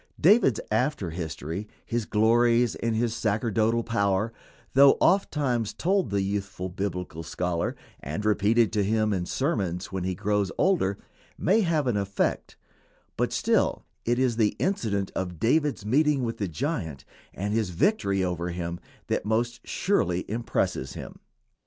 [0.19, 4.33] David's after history, his glories and his sacerdotal power,
[4.73, 10.15] though ofttimes told the youthful Biblical scholar and repeated to him in sermons when he
[10.15, 10.97] grows older,
[11.37, 12.57] may have an effect,
[13.15, 18.23] but still it is the incident of David's meeting with the giant and his victory
[18.23, 21.19] over him that most surely impresses him.